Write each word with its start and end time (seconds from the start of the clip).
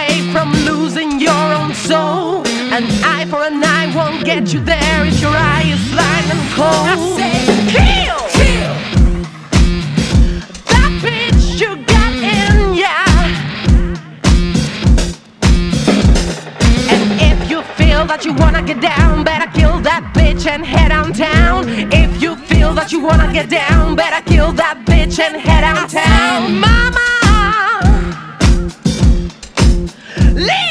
away 0.00 0.32
from 0.32 0.52
losing 0.64 1.20
your 1.20 1.44
own 1.58 1.74
soul. 1.74 2.46
An 2.76 2.84
eye 3.04 3.26
for 3.28 3.42
an 3.42 3.62
eye 3.62 3.92
won't 3.94 4.24
get 4.24 4.52
you 4.52 4.60
there 4.60 5.04
if 5.06 5.20
your 5.20 5.32
eye 5.34 5.64
is 5.66 5.82
blind 5.92 6.26
and 6.34 6.44
cold. 6.56 6.86
I 6.86 6.96
say, 7.18 7.36
kill! 7.74 8.20
That 10.72 10.92
bitch 11.04 11.60
you 11.60 11.70
got 11.94 12.14
in 12.38 12.74
ya. 12.82 12.96
And 16.92 17.20
if 17.30 17.50
you 17.50 17.62
feel 17.78 18.06
that 18.06 18.24
you 18.24 18.32
wanna 18.34 18.62
get 18.62 18.80
down, 18.80 19.24
better 19.24 19.50
kill 19.58 19.80
that 19.80 20.12
bitch 20.14 20.46
and 20.46 20.64
head 20.64 20.92
on 20.92 21.12
town. 21.12 21.68
If 21.92 22.22
you 22.22 22.36
feel 22.36 22.74
that 22.74 22.92
you 22.92 23.00
wanna 23.00 23.32
get 23.32 23.48
down, 23.48 23.96
better 23.96 24.22
kill 24.30 24.52
that 24.52 24.84
bitch 24.86 25.18
and 25.18 25.36
head 25.36 25.64
on 25.64 25.88
town. 25.88 26.60
Mama! 26.60 27.19
Leave 30.40 30.69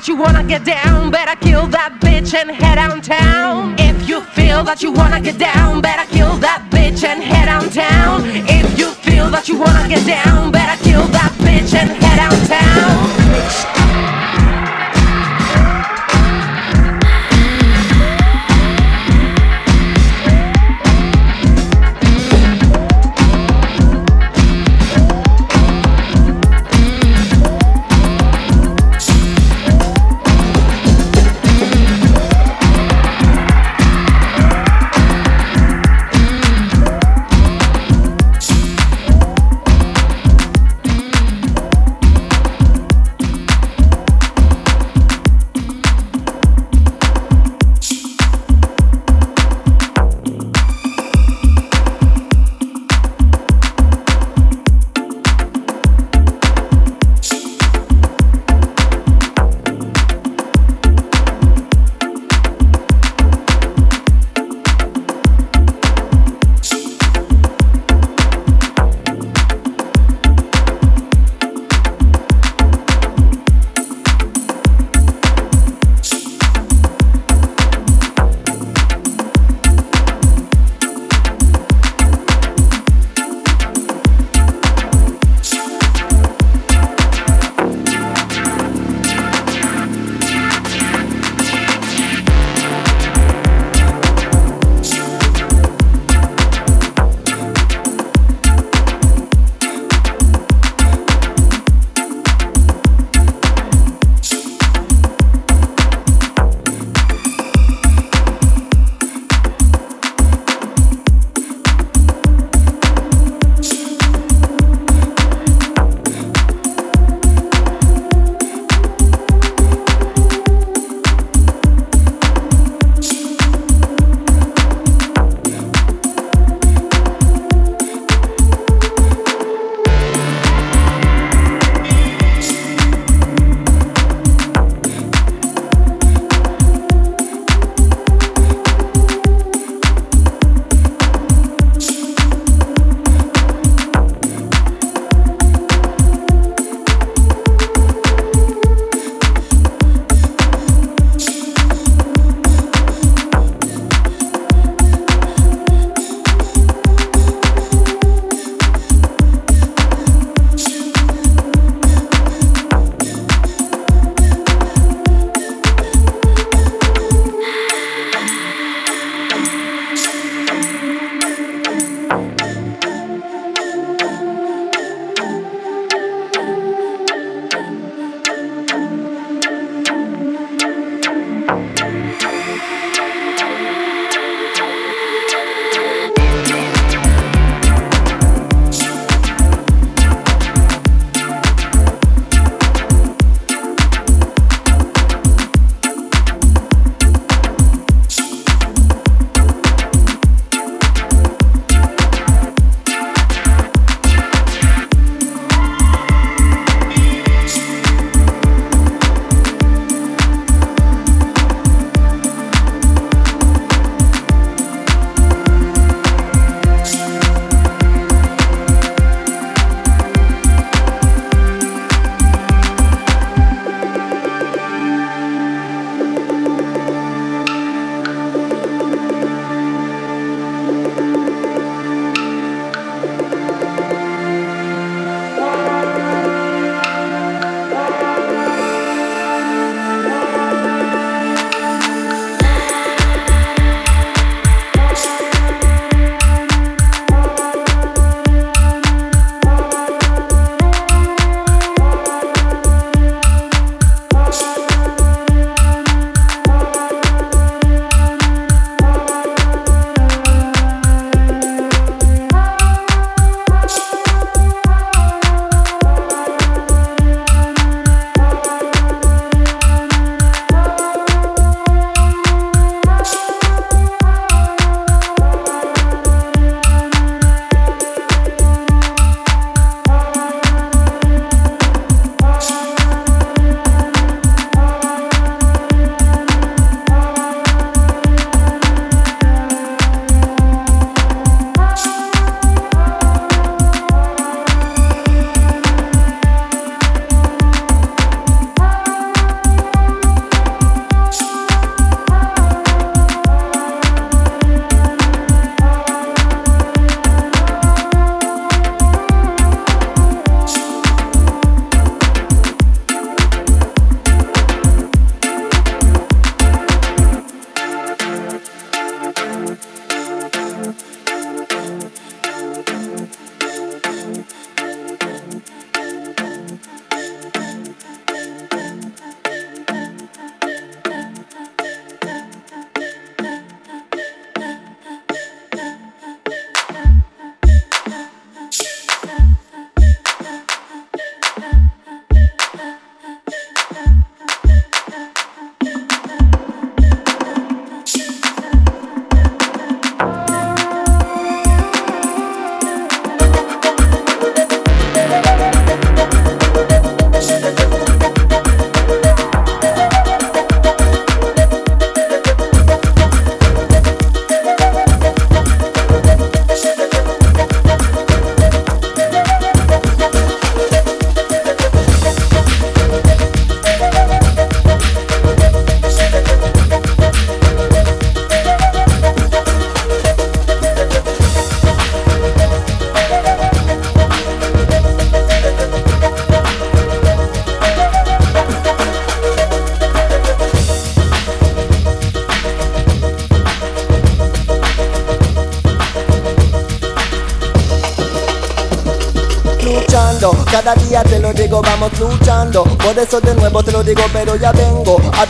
that 0.00 0.08
you 0.08 0.16
wanna 0.16 0.42
get 0.42 0.64
down, 0.64 1.10
better 1.10 1.36
kill 1.44 1.66
that 1.66 1.92
bitch 2.00 2.32
and 2.32 2.50
head 2.50 2.76
downtown. 2.76 3.74
If 3.78 4.08
you 4.08 4.22
feel 4.22 4.64
that 4.64 4.82
you 4.82 4.92
wanna 4.92 5.20
get 5.20 5.36
down, 5.36 5.82
better 5.82 6.10
kill 6.10 6.36
that 6.38 6.66
bitch 6.70 7.04
and 7.04 7.22
head 7.22 7.44
downtown. 7.44 8.22
If 8.24 8.78
you 8.78 8.92
feel 8.92 9.28
that 9.28 9.46
you 9.46 9.58
wanna 9.58 9.86
get 9.90 10.06
down, 10.06 10.50
better 10.52 10.82
kill 10.82 11.04
that 11.08 11.32
bitch 11.44 11.74
and 11.74 11.90
head 11.90 12.16
downtown. 12.16 13.79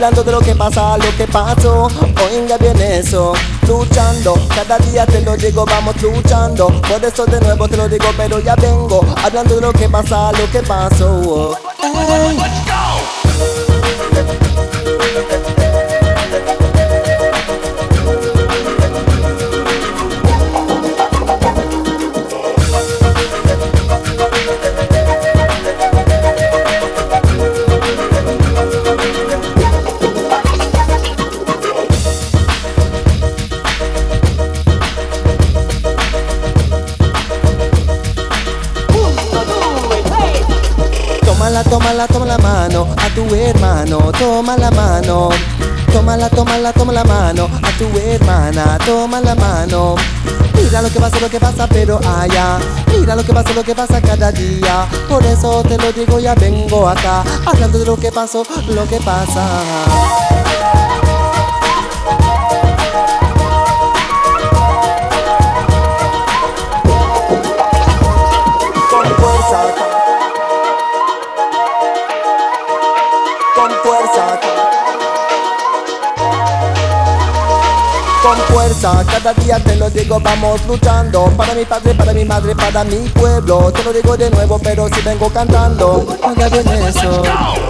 Hablando 0.01 0.25
de 0.25 0.33
lo 0.33 0.41
que 0.41 0.55
pasa, 0.55 0.97
lo 0.97 1.15
que 1.15 1.27
pasó. 1.27 1.89
Oiga 2.25 2.57
bien 2.57 2.81
eso, 2.81 3.35
luchando. 3.69 4.35
Cada 4.49 4.79
día 4.79 5.05
te 5.05 5.21
lo 5.21 5.37
digo, 5.37 5.67
vamos 5.67 6.01
luchando. 6.01 6.69
Por 6.69 7.05
eso 7.05 7.27
de 7.27 7.39
nuevo 7.41 7.69
te 7.69 7.77
lo 7.77 7.87
digo, 7.87 8.07
pero 8.17 8.39
ya 8.41 8.55
vengo 8.57 9.05
hablando 9.23 9.57
de 9.57 9.61
lo 9.61 9.73
que 9.75 9.91
pasa, 9.91 10.33
lo 10.33 10.51
que 10.51 10.63
pasó. 10.63 11.55
Toma 44.51 44.57
la 44.57 44.71
mano. 44.71 45.29
Tómala, 45.93 46.29
tómala, 46.29 46.73
toma 46.73 46.93
la 46.93 47.05
mano 47.05 47.49
a 47.63 47.71
tu 47.79 47.87
hermana, 47.99 48.79
toma 48.85 49.21
la 49.21 49.35
mano. 49.35 49.95
Mira 50.55 50.83
lo 50.83 50.89
que 50.89 50.99
pasa, 50.99 51.21
lo 51.21 51.29
que 51.29 51.39
pasa, 51.39 51.67
pero 51.67 52.01
allá. 52.05 52.59
Mira 52.93 53.15
lo 53.15 53.23
que 53.23 53.33
pasa, 53.33 53.53
lo 53.53 53.63
que 53.63 53.75
pasa 53.75 54.01
cada 54.01 54.33
día. 54.33 54.87
Por 55.09 55.25
eso 55.25 55.63
te 55.63 55.77
lo 55.79 55.93
digo, 55.93 56.19
ya 56.19 56.35
vengo 56.35 56.89
acá, 56.89 57.25
hablando 57.47 57.79
de 57.79 57.87
lo 57.87 57.97
que 57.97 58.11
pasó, 58.11 58.45
lo 58.69 58.87
que 58.89 58.99
pasa. 59.01 60.40
Fuerza, 78.53 79.05
cada 79.07 79.33
día 79.35 79.59
te 79.63 79.77
lo 79.77 79.91
digo, 79.91 80.21
vamos 80.21 80.65
luchando. 80.67 81.25
Para 81.37 81.55
mi 81.55 81.65
padre, 81.65 81.95
para 81.95 82.13
mi 82.13 82.25
madre, 82.25 82.55
para 82.55 82.85
mi 82.85 82.97
pueblo. 83.09 83.73
Te 83.73 83.85
lo 83.85 83.93
digo 83.93 84.17
de 84.17 84.31
nuevo, 84.31 84.59
pero 84.59 84.89
si 84.89 85.01
vengo 85.03 85.29
cantando. 85.31 86.07
Bien 86.53 86.83
eso 86.83 87.70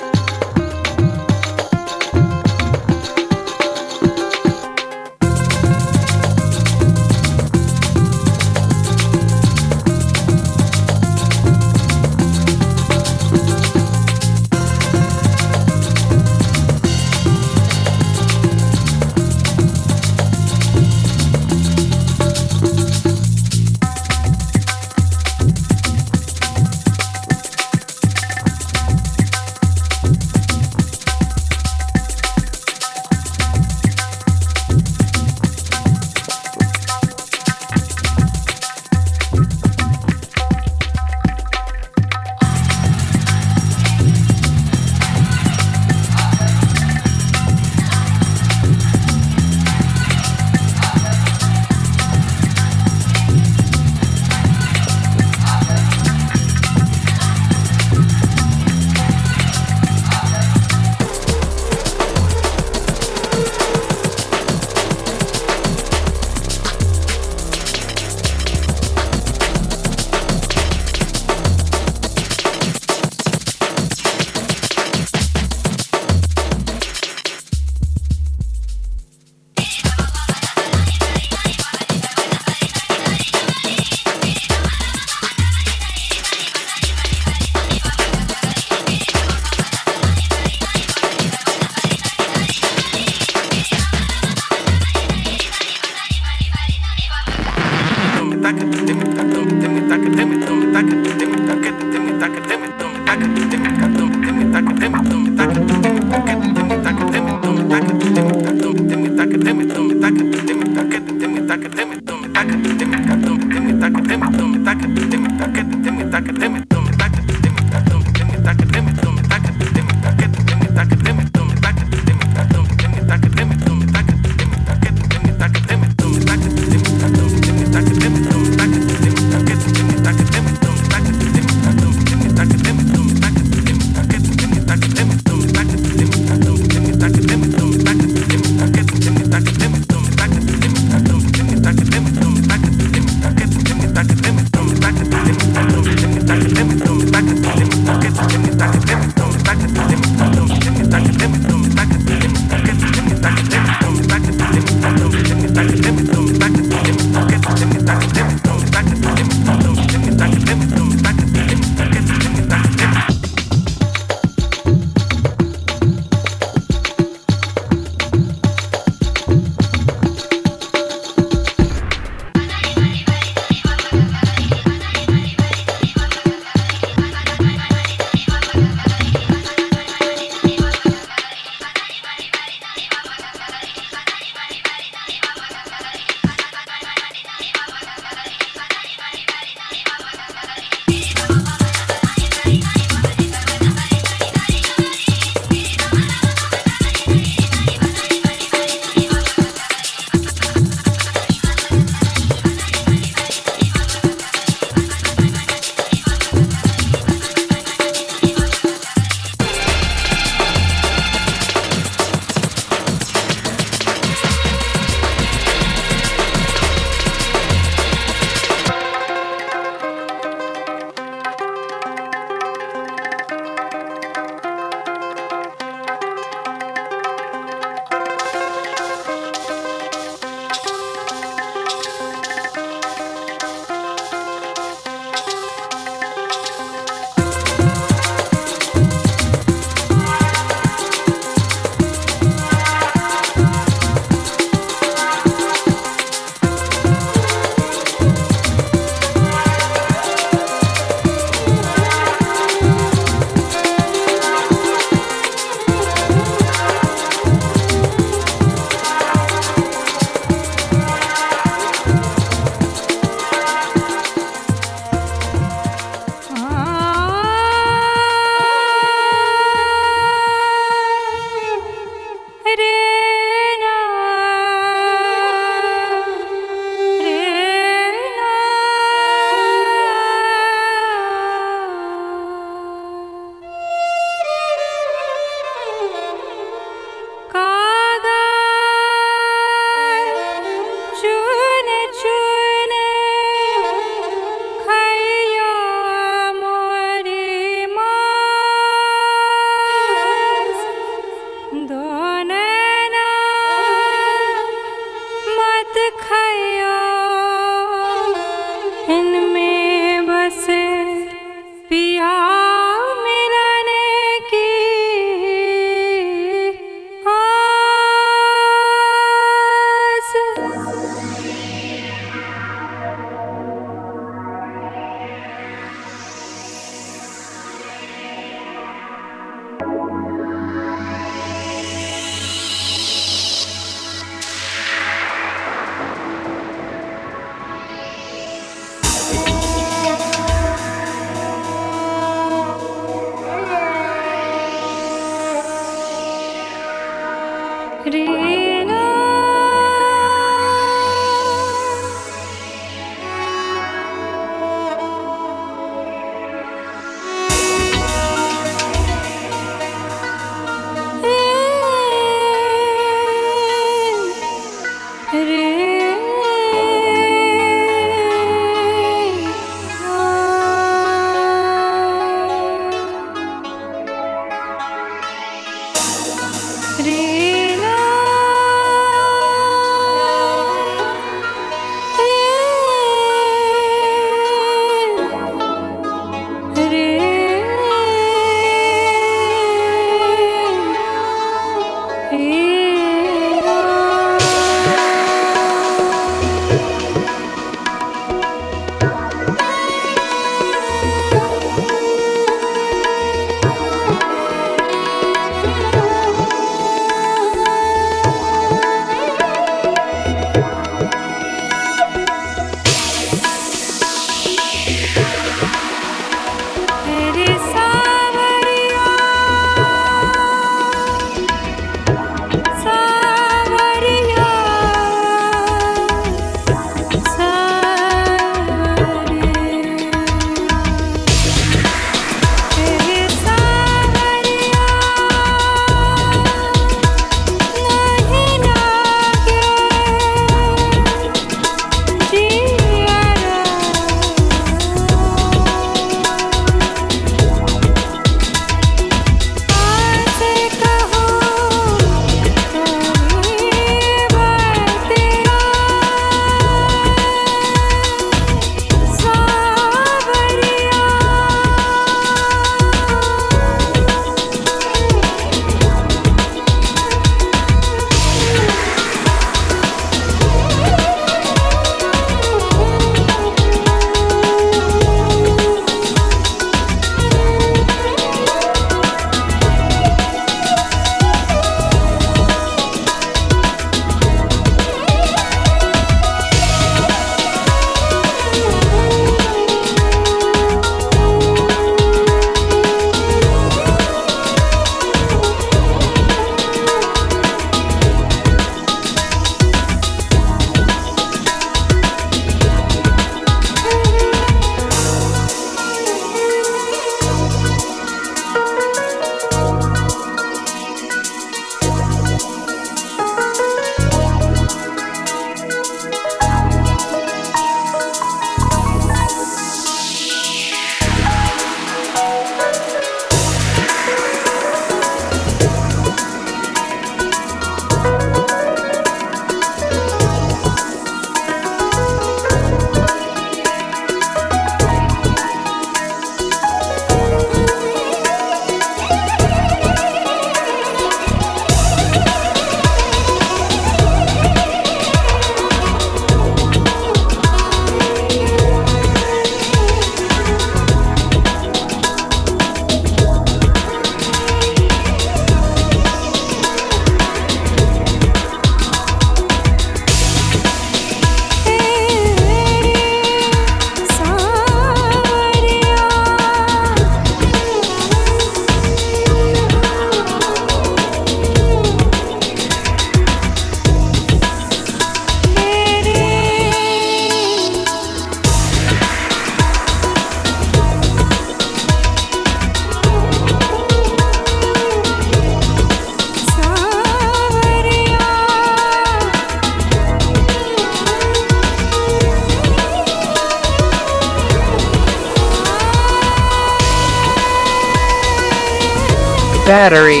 battery. 599.51 600.00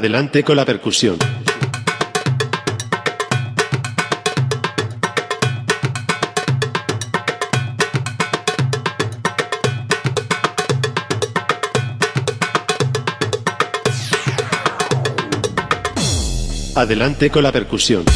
Adelante 0.00 0.42
con 0.42 0.56
la 0.56 0.64
percusión. 0.64 1.18
Adelante 16.74 17.28
con 17.30 17.42
la 17.42 17.52
percusión. 17.52 18.06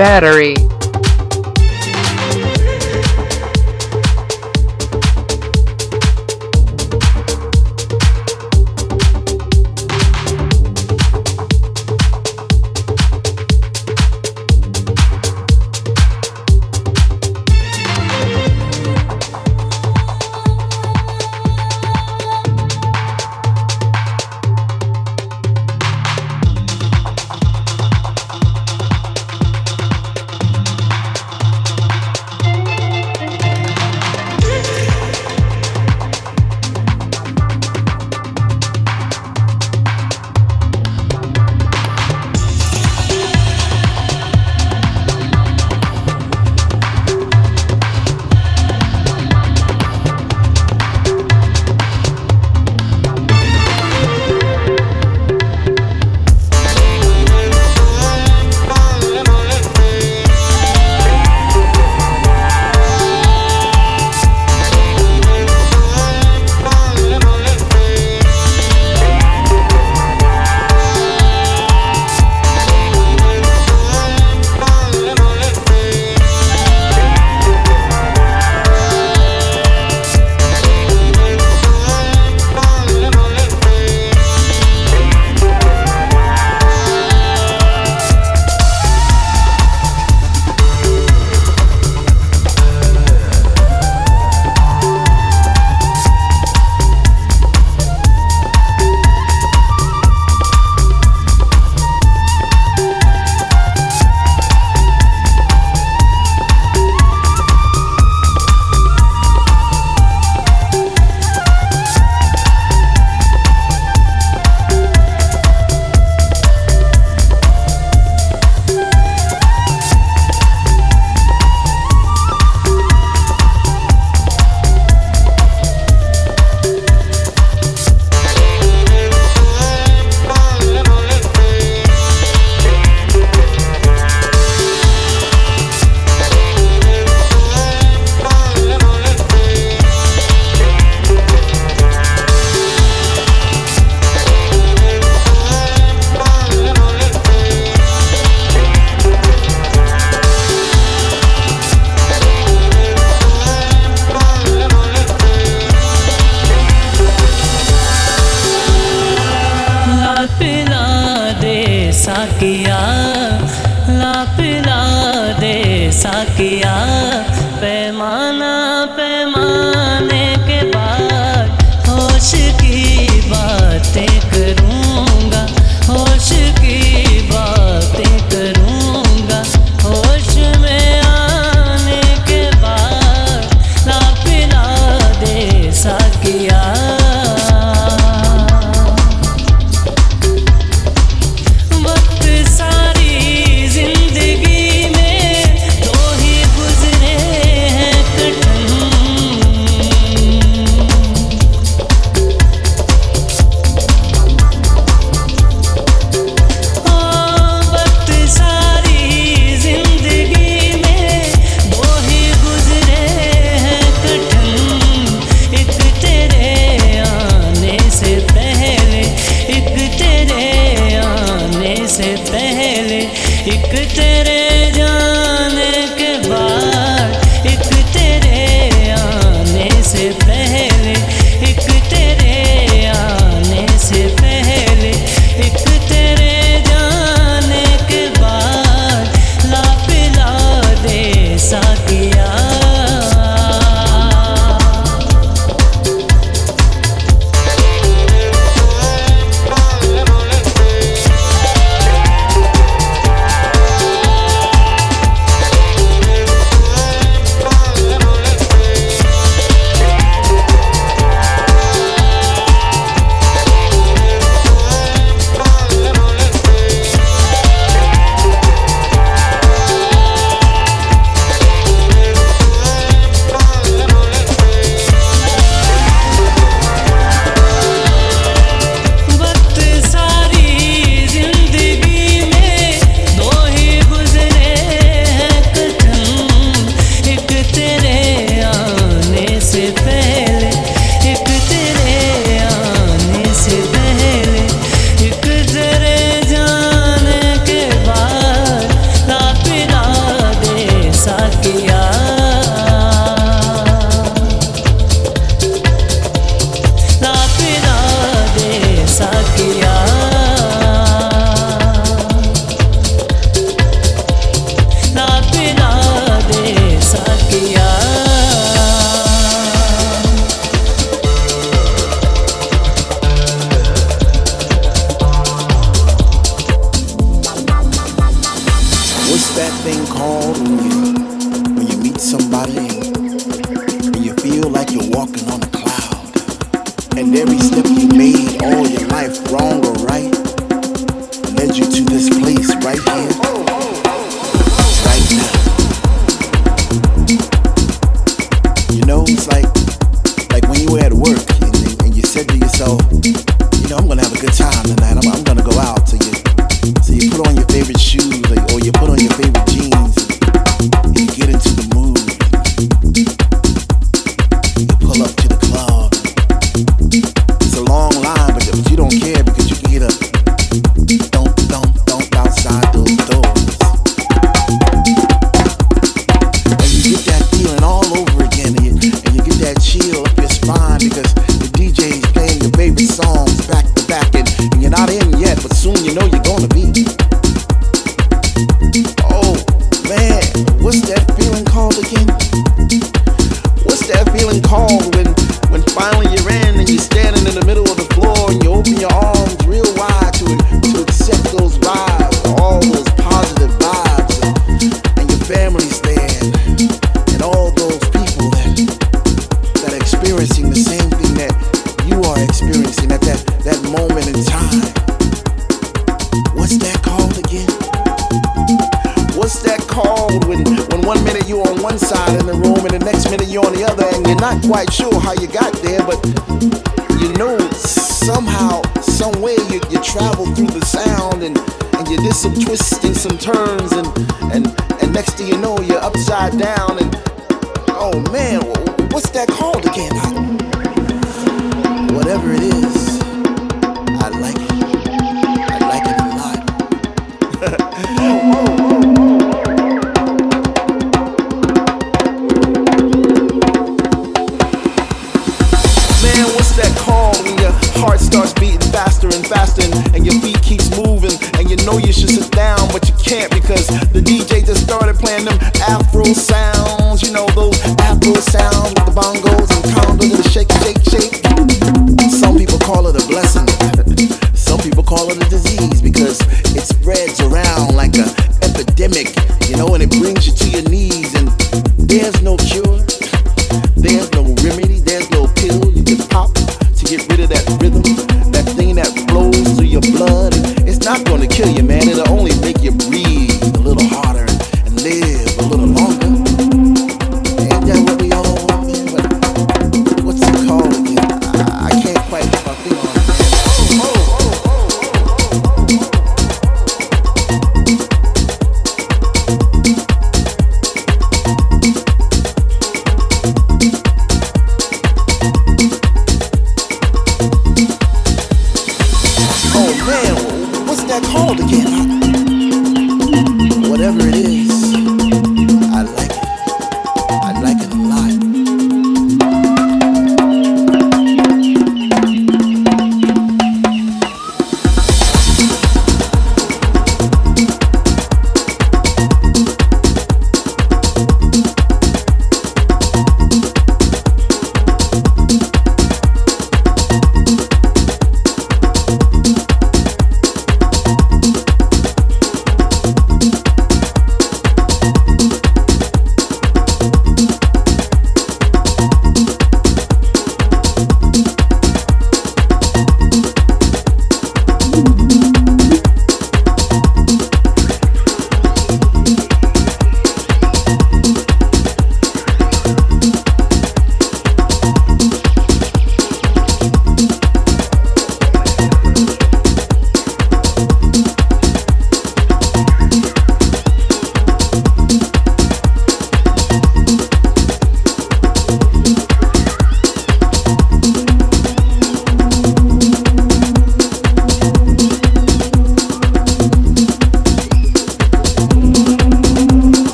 Battery, 0.00 0.54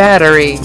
battery, 0.00 0.56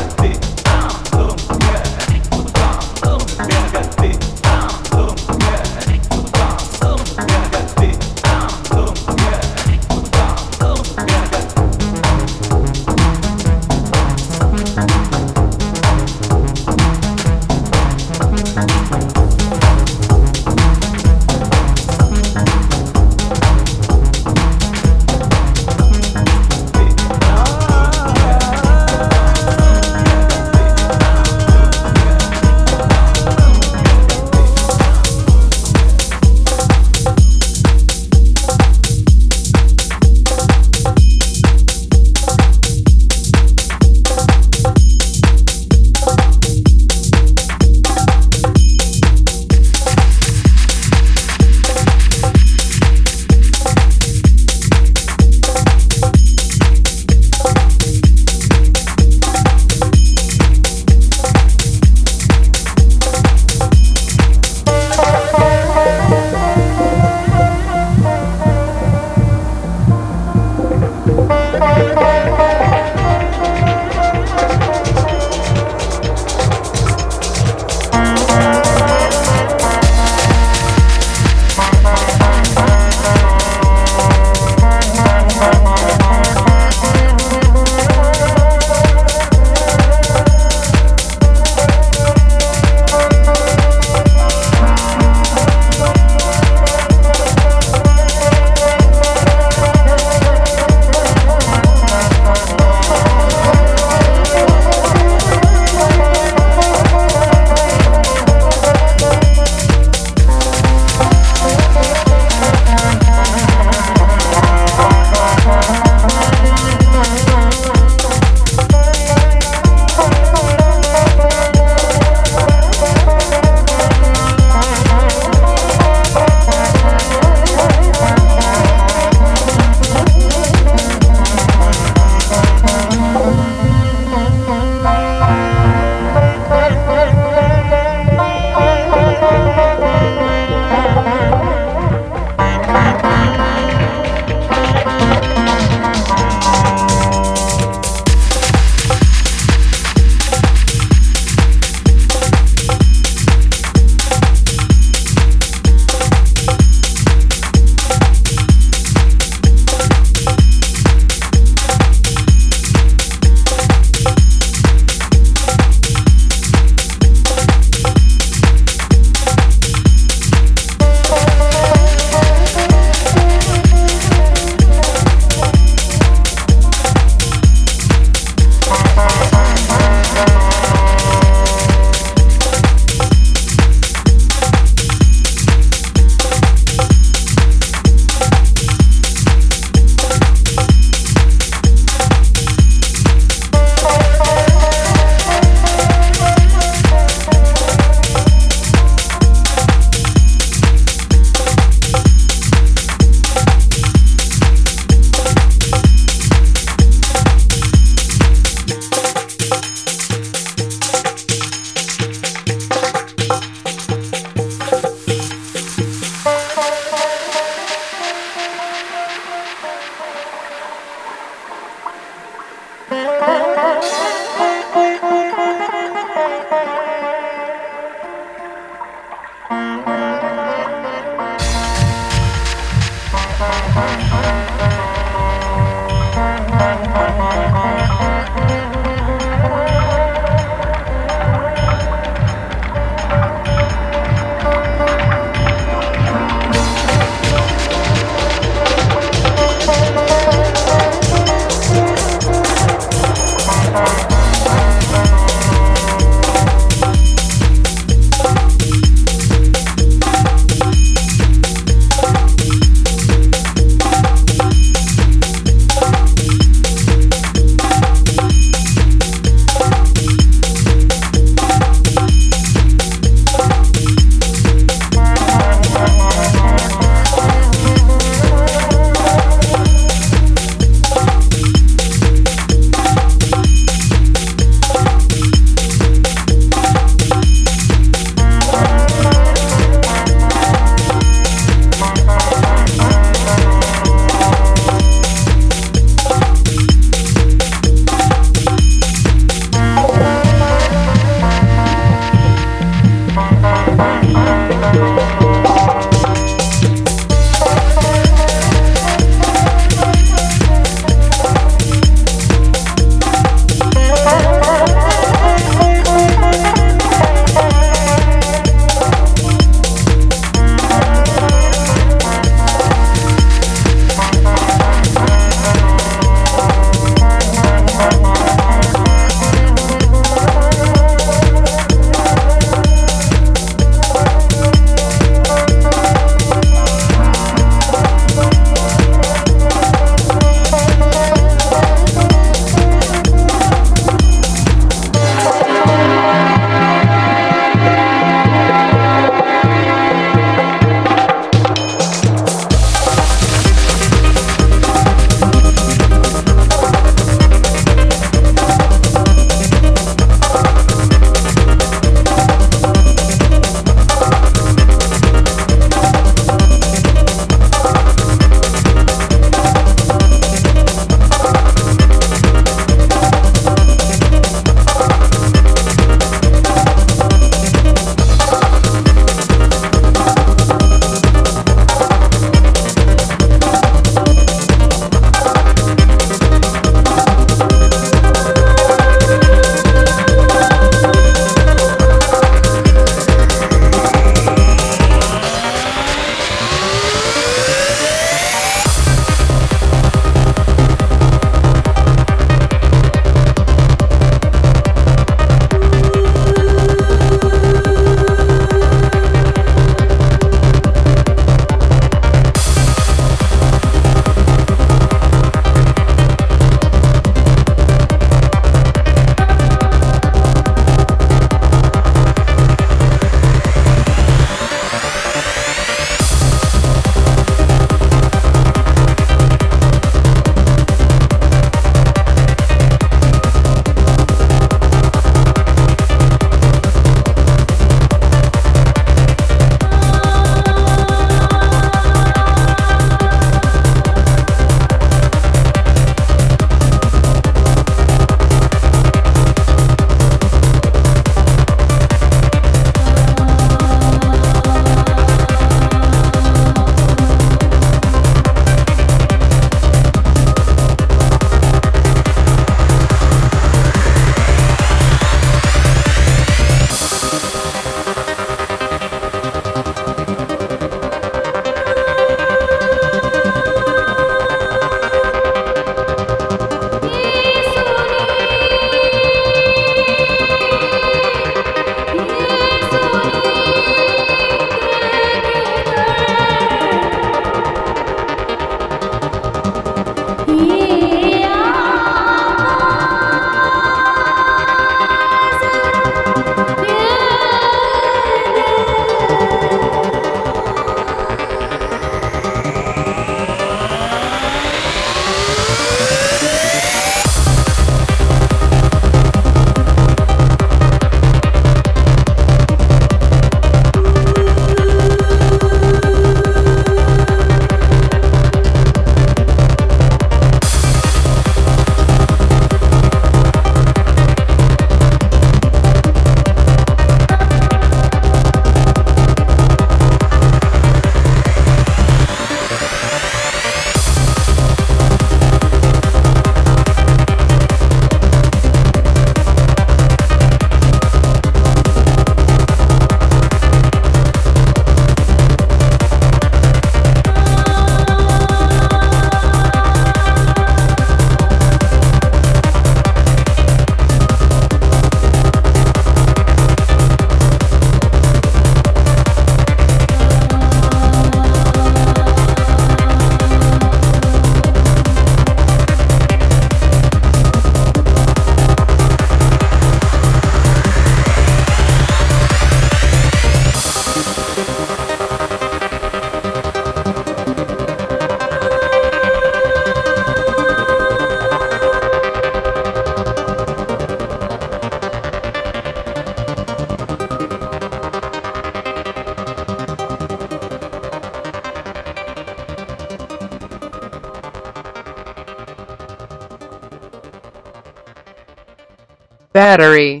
battery 599.51 600.00